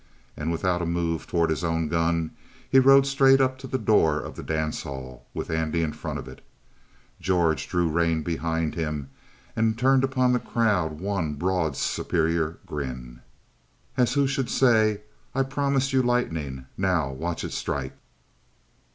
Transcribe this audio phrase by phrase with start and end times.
[0.35, 2.31] And without a move toward his own gun,
[2.67, 6.17] he rode straight up to the door of the dance hall, with Andy in front
[6.17, 6.43] of it.
[7.19, 9.11] George drew rein behind him
[9.55, 13.21] and turned upon the crowd one broad, superior grin.
[13.95, 15.01] As who should say:
[15.35, 17.93] "I promised you lightning; now watch it strike!"